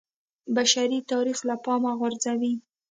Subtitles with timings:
[0.55, 2.53] بشري تاریخ له پامه غورځوي